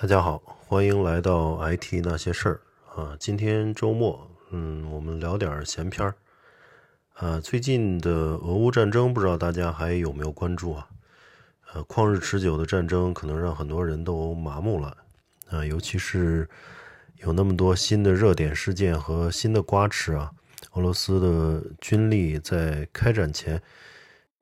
[0.00, 2.60] 大家好，欢迎来到 IT 那些事儿
[2.96, 3.14] 啊！
[3.20, 6.14] 今天周末，嗯，我们聊点闲篇儿
[7.12, 7.38] 啊。
[7.38, 10.88] 最近的俄乌战争，不知道大家还有没有关注啊？
[11.74, 14.96] 呃，旷日持久的战争，可能让很多人都麻木了
[15.50, 15.62] 啊。
[15.66, 16.48] 尤其是
[17.16, 20.32] 有那么多新的热点事件和新的瓜吃啊，
[20.72, 23.60] 俄罗斯的军力在开展前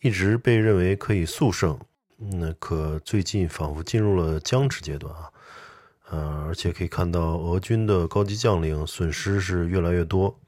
[0.02, 1.76] 一直被认为可以速胜，
[2.18, 5.30] 那可最近仿佛进入了僵持阶段啊。
[6.10, 10.38] 呃，而且可以看到，俄军的高级将领损失是越来越多。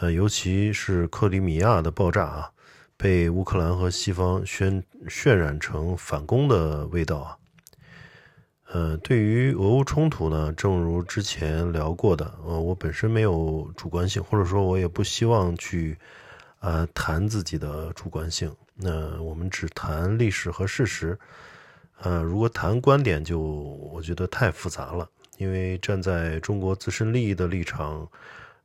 [0.00, 2.50] 呃，尤其是克里米亚的爆炸啊，
[2.96, 7.36] 被乌克兰和西方渲渲染成反攻的味道啊。
[8.72, 15.98] 呃，对于俄乌冲突呢，正如之前聊过的，呃，我本身没有主观性，或者说，我也不希望去
[16.60, 18.54] 呃谈自己的主观性。
[18.74, 21.18] 那我们只谈历史和事实。
[22.02, 25.06] 呃，如果谈观点，就我觉得太复杂了，
[25.36, 28.08] 因为站在中国自身利益的立场，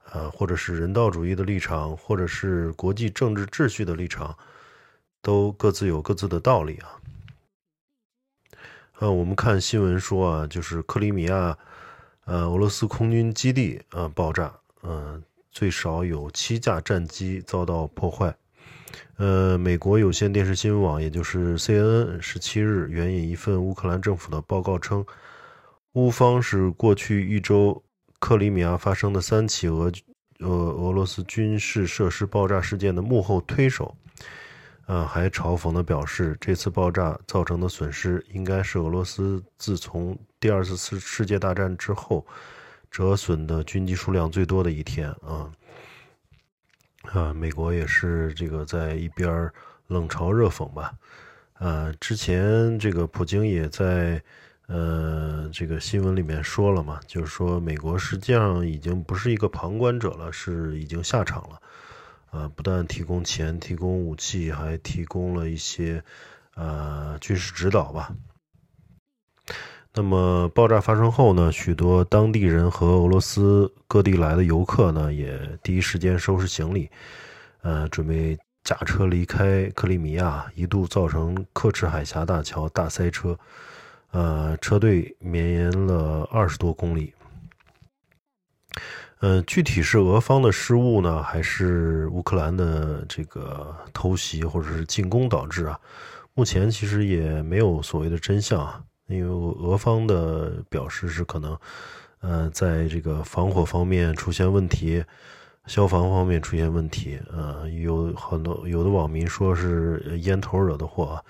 [0.10, 4.34] 呃，或者是人道主义的立场，或者是国际政治秩序的立场，
[5.22, 6.96] 都各自有各自的道理啊。
[9.00, 11.58] 呃，我们看新闻说啊，就是克里米亚，
[12.24, 15.22] 呃，俄罗斯空军基地呃爆炸，呃，
[15.56, 18.36] 最少有七架战机遭到破坏。
[19.16, 25.06] 呃，美国有线电视新闻网，也就是 CNN，十七日援引一份乌克兰政府的报告称，
[25.94, 27.82] 乌方是过去一周
[28.20, 29.90] 克里米亚发生的三起俄
[30.40, 33.96] 呃俄罗斯军事设施爆炸事件的幕后推手。
[34.86, 42.24] 啊，还嘲讽地表示，这次爆炸造成的损失应该是俄罗斯自从第二次世世界大战之后
[42.96, 45.52] 折损的军机数量最多的一天啊。
[47.12, 49.52] 啊，美国也是这个在一边
[49.88, 50.94] 冷嘲热讽吧。
[51.56, 54.24] 啊，之前这个普京也在
[54.68, 61.62] 呃这个新闻里面说了嘛，就是说美国实际上已经不是一个旁观者了，是已经下场了。
[62.32, 66.02] 啊，不但提供钱、提供武器，还提供了一些
[66.54, 68.16] 呃军事指导吧。
[69.98, 76.90] 那么爆炸发生后呢，许多当地人和俄罗斯各地来的游客呢，也第一时间收拾行李，
[77.62, 83.40] 呃，准备驾车离开克里米亚，一度造成克赤海峡大桥大塞车，
[84.12, 87.14] 呃，车队绵延了二十多公里。
[89.22, 95.80] 呃，具体是俄方的失误呢，还是乌克兰的这个偷袭或者是进攻导致啊？
[96.34, 98.84] 目前其实也没有所谓的真相啊。
[99.08, 101.58] 因为俄方的表示是可能，
[102.22, 105.04] 呃，在这个防火方面出现问题，
[105.68, 111.24] 消防方面出现问题，呃，有很多有的网民说是烟头惹的祸，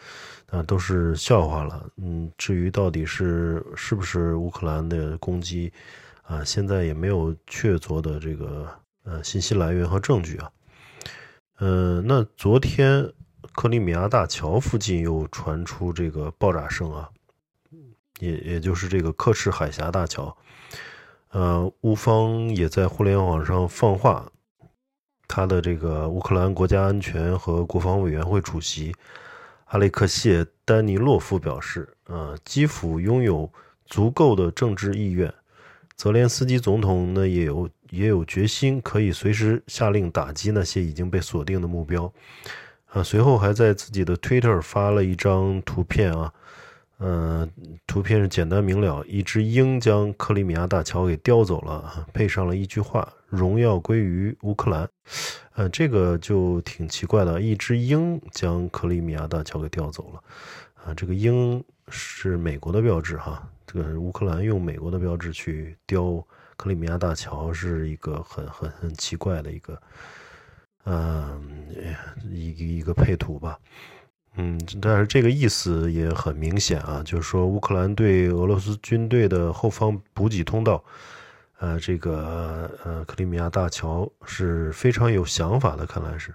[0.49, 1.89] 啊，都是笑话了。
[1.97, 5.71] 嗯，至于到底是是不是乌克兰的攻击，
[6.23, 8.69] 啊，现在也没有确凿的这个
[9.03, 10.51] 呃信息来源和证据啊。
[11.59, 13.11] 嗯，那昨天
[13.53, 17.09] 克里米亚大桥附近又传出这个爆炸声啊。
[18.19, 20.35] 也也就是这个克赤海峡大桥，
[21.31, 24.25] 呃，乌方也在互联网上放话，
[25.27, 28.95] 他的这个乌克兰国家安全和国防委员会主席
[29.65, 33.51] 阿列克谢·丹尼洛夫表示，呃，基辅拥有
[33.85, 35.33] 足够的政治意愿，
[35.97, 42.11] 泽连斯基总统呢也有也有决心，可以随时下令打击那些已经被锁定的目标。
[42.87, 46.33] 啊，随后还在自己的 Twitter 发了一张图片啊。
[46.97, 47.47] 呃，
[47.85, 54.87] 图片是简单明了，一只鹰将克里米亚大桥给叼走了，配上了一句话：“荣耀归于乌克兰。”
[55.55, 60.23] 呃，这个就挺奇怪的，一只鹰将克里米亚大桥给叼走了。
[60.85, 66.25] 啊，这个鹰是美国的标志哈，这个乌克兰用美国的标志去叼
[66.55, 69.81] 克里米亚大桥，是一个很很很奇怪的一个，
[70.85, 71.67] 嗯，
[72.23, 73.59] 一一个配图吧。
[74.37, 80.83] 嗯，但是这个意思也很明显啊，就是说乌克兰对俄罗斯军队的后方补给通道，
[81.59, 86.33] 呃，这个呃克里米亚大桥是非常有想法的，看来是。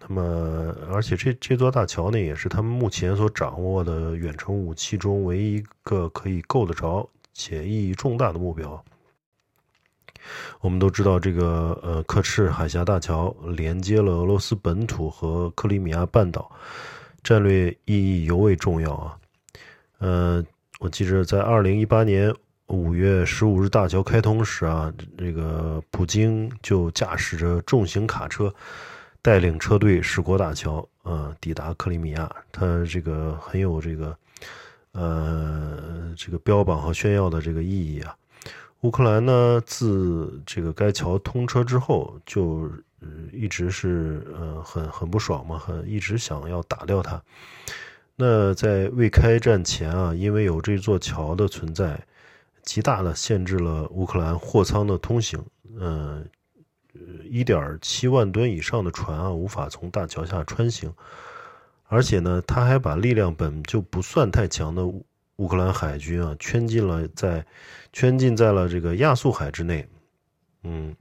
[0.00, 8.84] 那么，而且这这座大桥呢，也是他们目前所掌握的远程武器中唯一一个可以够得着且意义重大的目标。
[10.60, 16.50] 我们都知道，这个呃克赤海峡大桥连接了俄罗斯本土和克里米亚半岛。
[17.22, 19.18] 战略意义尤为重要啊！
[19.98, 20.44] 呃，
[20.80, 22.34] 我记着在二零一八年
[22.66, 28.52] 五月十五日大桥开通时啊，这个普京就驾驶着重型卡车，
[29.20, 32.28] 带领车队驶过大桥，呃，抵达克里米亚。
[32.50, 34.16] 他这个很有这个，
[34.92, 38.16] 呃，这个标榜和炫耀的这个意义啊。
[38.80, 42.68] 乌克兰呢，自这个该桥通车之后，就
[43.42, 47.20] 一直是呃很很不爽嘛，很一直想要打掉它。
[48.14, 52.00] 那在未开战前啊，因为有这座桥的存在，
[52.62, 55.44] 极大的限制了乌克兰货舱的通行。
[55.74, 56.24] 嗯，
[57.28, 60.94] 一点七万吨以上的船啊，无法从大桥下穿行。
[61.88, 67.44] 而且呢，他还把力量本就不算太强的乌克兰海军啊，圈进了在
[67.92, 69.88] 圈进在了这个亚速海之内。
[70.62, 70.94] 嗯。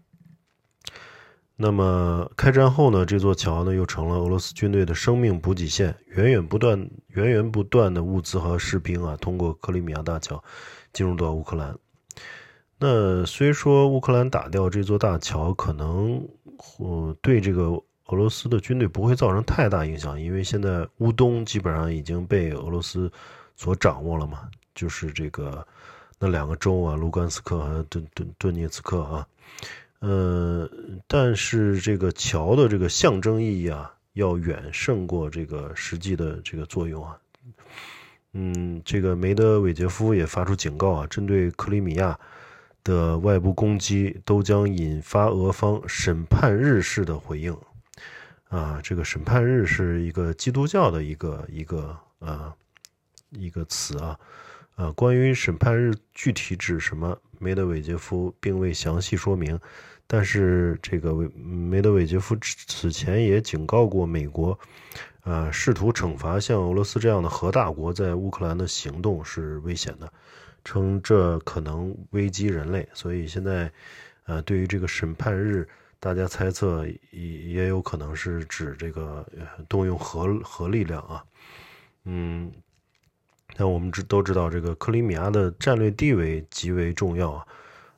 [1.61, 10.43] 那么开战后呢，这座桥呢又成了俄罗斯军队的生命补给线，源源不断、源源不断的物资和士兵啊，通过克里米亚大桥
[10.91, 11.77] 进入到乌克兰。
[12.79, 16.27] 那虽说乌克兰打掉这座大桥，可能
[16.79, 17.65] 呃对这个
[18.07, 23.11] 俄罗斯的军队不会造成太大影响，因为现在乌东基本上已经被俄罗斯
[23.55, 25.63] 所掌握了嘛，就是这个
[26.17, 29.27] 那两个州啊，卢甘斯克和顿顿顿涅茨克啊。
[30.01, 30.69] 呃，
[31.07, 37.15] 但是这个桥的这个象征意义啊，要远胜过这个实际的这个作用啊。
[38.33, 42.19] 嗯，这个梅德韦杰夫也发出警告啊，针对克里米亚
[42.83, 47.55] 的外部攻击都将引发俄方审判日式的回应。
[48.49, 52.55] 啊，这个审判日是一个基督教的一个一个啊
[53.29, 54.19] 一个词啊。
[54.75, 59.59] 啊，关于审判日具体指什么，梅德韦杰夫并未详细说明。
[60.13, 64.59] 但是这个梅德韦杰夫此前也警告过美国，
[65.21, 70.11] 啊，试图惩罚像俄罗斯这样的核大国在乌克兰的行动是危险的，
[70.65, 72.85] 称这可能危及人类。
[72.93, 73.71] 所以现在，
[74.25, 75.65] 呃，对于这个审判日，
[75.97, 79.25] 大家猜测也也有可能是指这个
[79.69, 81.23] 动用核核力量啊。
[82.03, 82.51] 嗯，
[83.55, 87.47] 那我们知都知道，这个克里米亚的战略地位极为重要啊。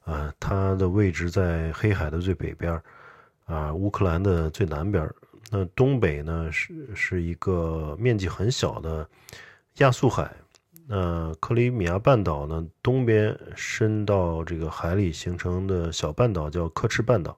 [0.03, 2.81] 啊，它的位置在黑海的最北边
[3.45, 5.09] 啊，乌克兰的最南边
[5.49, 9.07] 那东北呢是是一个面积很小的
[9.77, 10.29] 亚速海。
[10.85, 17.37] 那克里米亚半岛呢，东边伸到这个海里形成的小半岛叫科赤半岛。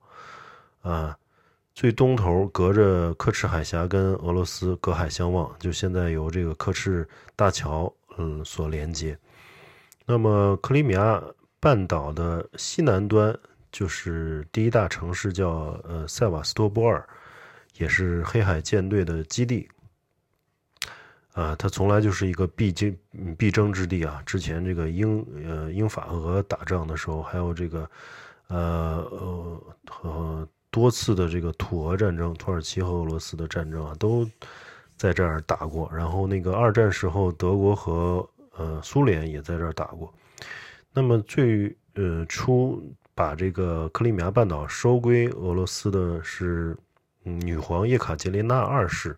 [0.81, 1.15] 啊，
[1.75, 9.15] 最东头隔着科赤海峡跟俄罗斯隔海相望，就现在由这个科赤大桥嗯所连接。
[10.06, 11.21] 那么克里米亚。
[11.60, 13.38] 半岛的西南端
[13.72, 17.07] 就是第一大城市，叫呃塞瓦斯托波尔，
[17.78, 19.68] 也是黑海舰队的基地。
[21.34, 22.98] 啊，它从来就是一个必经
[23.38, 24.24] 必争之地啊！
[24.25, 27.90] 之前这个英呃英法俄打仗的时候，还有这个
[28.48, 34.25] 呃呃和多次的这个土俄战争，土耳其和俄罗斯的战争啊，都
[34.96, 35.92] 在这儿打过。
[35.94, 38.25] 然后那个二战时候，德国和
[38.56, 40.13] 呃苏联也在这儿打过。
[40.97, 42.81] 那么最呃初
[43.13, 46.77] 把这个克里米亚半岛收归俄罗斯的是
[47.21, 49.13] 女皇叶卡捷琳娜二世，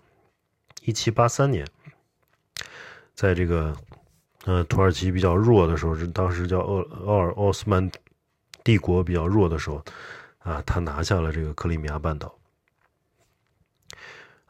[0.85, 1.67] 一七八三年，
[3.13, 3.77] 在这个
[4.45, 7.87] 呃土耳其比较弱的时候，是当时叫奥奥尔奥斯曼
[8.63, 9.83] 帝国比较弱的时候，
[10.39, 12.33] 啊，他拿下了这个克里米亚半岛。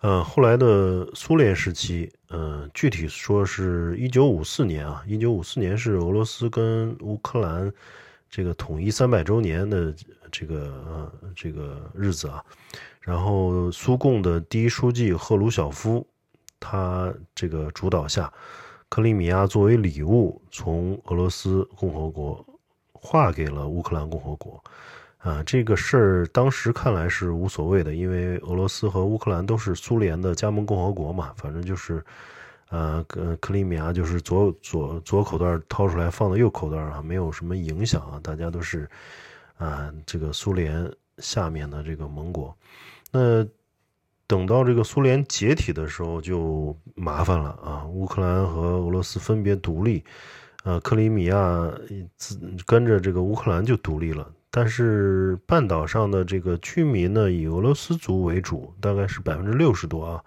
[0.02, 7.74] 呃，后来的苏联时期，呃，具体说是一九五四年啊，一九五四年是俄罗斯跟乌克兰
[8.30, 9.92] 这个统一三百周年的
[10.32, 12.44] 这个呃这个日子啊。
[13.02, 16.06] 然后苏共的第一书记赫鲁晓夫，
[16.60, 18.32] 他这个主导下，
[18.90, 22.46] 克里米亚作为礼物从俄罗斯共和国
[22.94, 24.64] 划给了乌克兰共和国。
[25.28, 32.02] 啊，这个事儿当时看来是无所谓的，因为俄罗斯和乌克兰都是苏联的加盟共和国嘛，反正就是，
[32.70, 38.90] 呃，克克里米亚就是左左左口袋掏出来放到右口袋啊，没有什么影响啊，大家都是
[39.58, 42.56] 啊，这个苏联下面的这个盟国。
[43.12, 43.46] 那
[44.28, 50.02] 等到这个苏联解体的时候就麻烦了啊，乌克兰和俄罗斯分别独立，
[50.64, 51.70] 呃，克里米亚
[52.16, 54.26] 自跟着这个乌克兰就独立了。
[54.50, 60.24] 但是半岛上的这个居民呢，以俄罗斯族为主，大概是百分之六十多啊，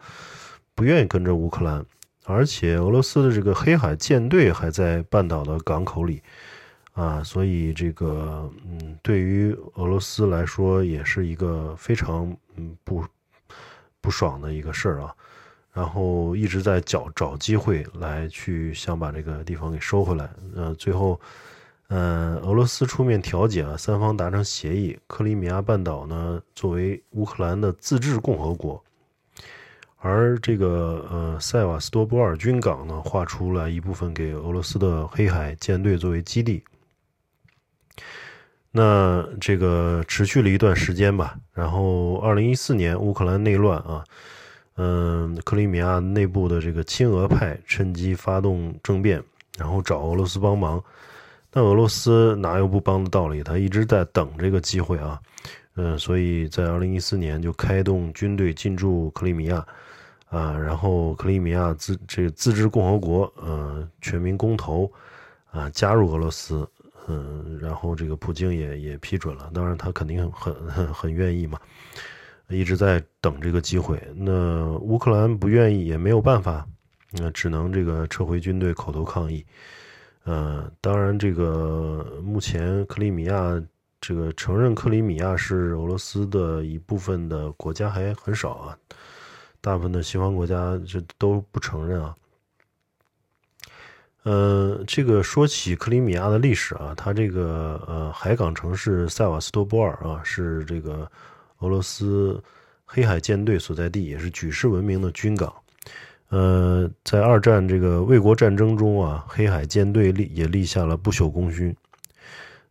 [0.75, 1.85] 不愿意跟着乌克兰，
[2.27, 6.23] 而且俄罗斯的这个黑海舰队还在半岛的港口里
[6.93, 13.03] 啊，所以这个嗯，对于俄罗斯来说也是一个非常嗯不
[14.01, 15.13] 不爽的一个事儿啊，
[15.73, 21.19] 然后一直在找找机会来去想把这个地方给收回来，呃，最后。
[21.93, 24.97] 嗯，俄罗斯出面调解啊，三方达成协议。
[25.09, 28.81] 克里米亚半岛呢，作为乌克兰的自治共和国，
[29.99, 36.63] 而这个呃塞瓦斯托波尔军港呢，划出了一部分给俄罗斯的黑海舰队作为基地。
[38.71, 44.05] 那这个持续了一段时间吧，然后二零一四年乌克兰内乱啊，
[44.77, 49.21] 嗯，克里米亚内部的这个亲俄派趁机发动政变，
[49.59, 50.81] 然后找俄罗斯帮忙。
[51.53, 53.43] 那俄罗斯哪有不帮的道理？
[53.43, 55.21] 他一直在等这个机会啊，
[55.75, 59.67] 嗯，所以在二零一四年就开动军队进驻克里米亚，
[60.29, 64.91] 啊，然后克里米亚自这个自治共和国，呃，全民公投，
[65.51, 66.65] 啊，加入俄罗斯，
[67.09, 71.59] 嗯，然后这个普京也也批准了，当然他肯定很很很愿意嘛，
[72.49, 74.01] 一直在等这个机会。
[74.15, 76.65] 那乌克兰不愿意也没有办法，
[77.11, 79.45] 那只能这个撤回军队，口头抗议。
[80.31, 83.61] 呃，当然，这个目前克里米亚
[84.01, 88.79] 这个承认克里米亚是俄罗斯的一部分的国家还很少啊，
[89.61, 92.15] 大部分的西方国家这都不承认啊。
[94.23, 101.11] 呃，这个说起克里米亚的历史啊，它这个呃海港城市塞瓦斯托波尔啊，是这个
[101.59, 102.41] 俄罗斯
[102.85, 105.53] 黑海舰队所在地，也是举世闻名的军港。
[106.31, 111.75] 呃，在二战这个卫国战争中啊，黑海舰队立也立下了不朽功勋。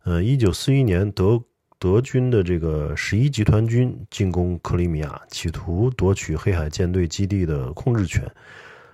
[0.04, 1.38] 呃，一九四一年，德
[1.78, 8.26] 德军的这个十一集团军进攻克里米亚，企图夺取黑海舰队基地的控制权，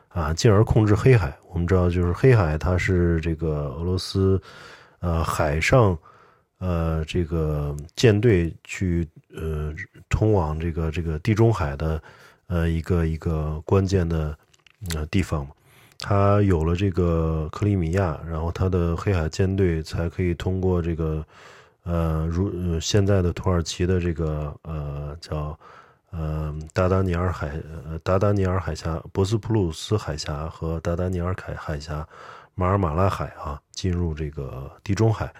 [0.08, 1.32] 啊，进而控制黑海。
[1.52, 4.42] 我们知道，就是黑海，它是这个俄罗斯，
[4.98, 5.96] 呃，海上，
[6.58, 9.72] 呃，这个舰队去呃
[10.08, 12.02] 通往这个这个地中海的，
[12.48, 14.36] 呃，一个一个关键的。
[14.94, 15.52] 呃，地方嘛，
[15.98, 21.24] 它有了这个克里米亚，然后它的黑海舰队才可以通过这个，
[21.84, 25.58] 呃，如现在的土耳其的这个呃叫
[26.10, 32.06] 呃达达尼尔海呃达达尼尔海峡、博斯普鲁斯海峡和达达尼尔海海峡、
[32.54, 35.32] 马尔马拉海啊，进入这个地中海。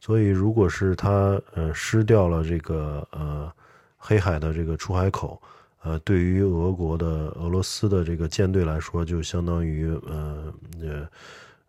[0.00, 3.52] 所以，如果是它呃失掉了这个呃
[3.98, 5.40] 黑海的这个出海口。
[5.82, 11.08] 呃，对于俄国的俄罗斯的这个舰队来说，就相当于呃呃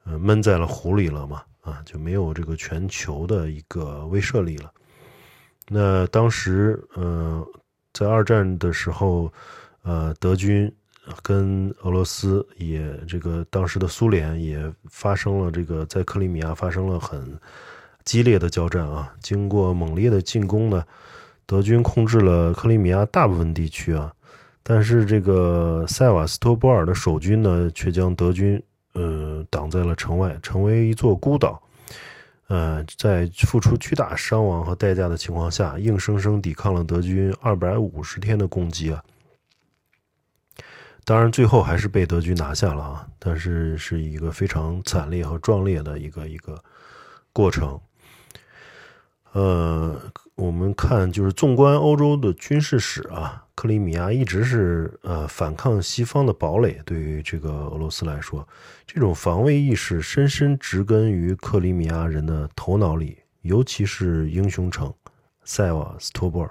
[0.04, 4.70] 呃闷在了湖里了嘛，啊，就没有这个全球的一个威慑力了。
[5.70, 7.42] 那当时呃
[7.94, 9.32] 在二战的时候，
[9.84, 10.70] 呃德军
[11.24, 17.40] 跟俄罗斯也这个当时的苏联也发生了这个在克里米亚发生了很
[18.04, 20.84] 激烈的交战啊，经过猛烈的进攻呢。
[21.52, 24.10] 德军控制了克里米亚大部分地区啊，
[24.64, 31.62] 但是这个塞瓦斯托波尔的守军呢，却将德军呃挡在了城外，成为一座孤岛。
[32.48, 39.04] 呃，在付出巨大伤亡和代价的情况下，硬生生抵抗了德军二百五十天的攻击啊。
[41.04, 46.58] 当然，最后还是被德军拿下了啊，但是是一个非常惨烈和壮烈的一个一个
[47.34, 47.78] 过程。
[49.32, 50.02] 呃。
[50.36, 56.82] 我们看，就是纵观欧洲的军事史啊，克里米亚一直是呃反抗西方的堡垒。
[56.84, 58.48] 对于这个俄罗斯来说，
[58.88, 64.92] 这种防卫意识深深植根于克里米亚人的头脑里，尤其是英雄城
[65.44, 66.50] 塞瓦斯托波尔。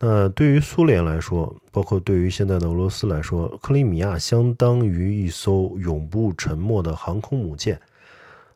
[0.00, 7.80] 那对于苏联来说，包括对于现在的俄罗斯来说，克里米亚相当于一艘永不沉没的航空母舰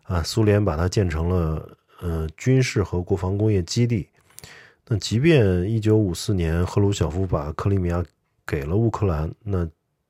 [0.03, 0.21] 啊。
[0.21, 1.69] 苏联把它建成了
[2.03, 4.07] 呃军事和国防工业基地。
[4.87, 8.05] 那即便一九五四年赫鲁晓夫把克里米亚
[8.45, 9.67] 给了乌克兰，那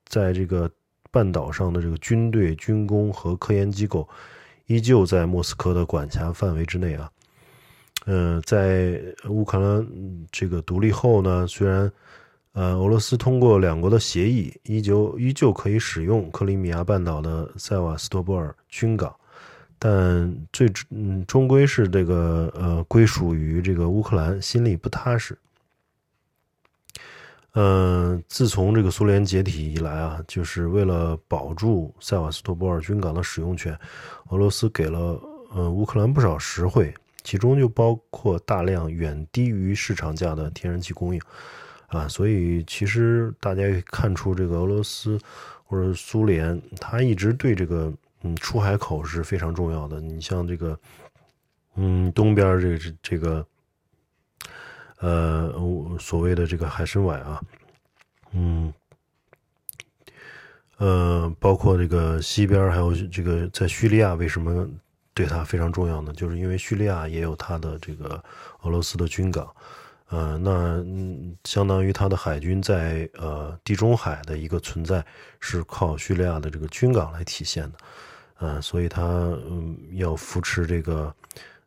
[0.07, 0.69] 在这个
[1.11, 4.09] 半岛上的这个军队、军工和科研机构
[4.67, 7.13] 依旧在莫斯科的管辖范围之内啊。
[8.07, 9.87] 呃，在乌克兰
[10.33, 11.93] 这个独立后呢，虽然
[12.53, 19.15] 呃俄罗斯通过两国的协议，依旧依旧可以使用克里米亚半岛的塞瓦斯托波尔军港。
[19.85, 25.37] 但最嗯，终归是这个呃，归属于这个乌克兰，心里不踏实。
[27.55, 33.77] 嗯，自从这个苏联解体以来啊，就是为了保住塞瓦斯托波尔军港的使用权，
[34.29, 35.21] 俄罗斯给了
[35.53, 41.21] 呃乌克兰不少实惠，其中就包括大量远低于市场价的天然气供应
[41.89, 42.07] 啊。
[42.07, 45.19] 所以其实大家也看出，这个俄罗斯
[45.65, 47.93] 或者苏联，他一直对这个。
[48.23, 50.01] 嗯，出海口是非常重要的。
[50.01, 50.79] 你像这个，
[51.75, 53.47] 嗯，东边这个这个，
[55.01, 55.53] 呃，
[55.99, 57.43] 所谓的这个海参崴啊，
[58.33, 58.73] 嗯，
[60.79, 64.69] 呃，包括这个西边还有这个在叙利亚，为什么
[65.15, 66.13] 对它非常重要呢？
[66.13, 68.23] 就是因为叙利亚也有它的这个
[68.63, 69.55] 俄罗斯的军港，
[70.09, 70.83] 呃，那
[71.45, 75.05] 相当于它的海军在呃地中海的一个存在
[75.41, 77.79] 是靠叙利亚的这个军港来体现的，
[78.43, 79.03] 啊，所以他
[79.49, 81.15] 嗯要扶持这个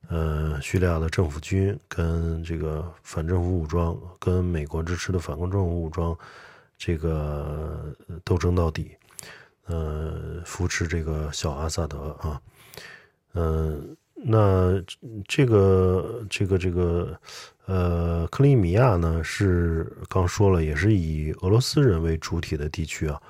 [0.10, 6.16] 呃叙利亚的政府军跟这个反政府武装跟美国支持的反共政府武装
[6.78, 8.92] 这个斗争到底，
[9.68, 12.42] 呃，扶持这个小阿萨德啊，
[13.34, 13.96] 嗯。
[14.28, 14.82] 那
[15.28, 17.20] 这个这个这个，
[17.66, 23.22] 呃，克里米亚呢是刚说了，也是以俄罗斯人为主体的地区啊。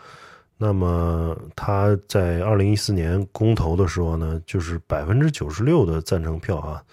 [0.58, 6.84] 那么他在二零一四年公投的时候呢，就是百分之九十六的赞成票啊，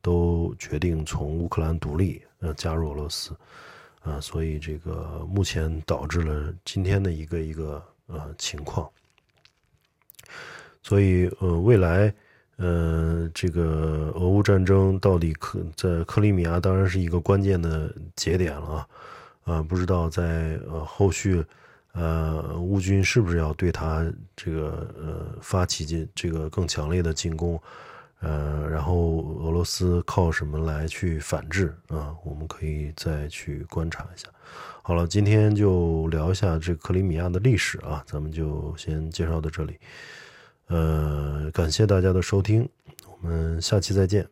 [0.00, 3.34] 都决定从乌克兰独立，呃，加入俄罗斯，
[4.02, 8.88] 啊，所以这个目前导致了今天的一个一个呃情况。
[10.82, 12.12] 所以呃，未来。
[12.58, 18.86] 呃，这个俄乌战争到底克在克里米亚当然是一个关键的节点了
[19.44, 21.44] 啊，啊，不知道在呃后续，
[21.92, 27.60] 呃乌军是不是要对他这个呃发起进这个更强烈的进攻，
[28.20, 32.14] 呃，然后俄罗斯靠什么来去反制啊？
[32.24, 34.28] 我们可以再去观察一下。
[34.82, 39.78] 好了，今天就聊一下这克里米亚的历史啊，咱们就先介绍到这里。
[40.68, 42.68] 呃，感谢大家的收听，
[43.06, 44.26] 我们下期再见。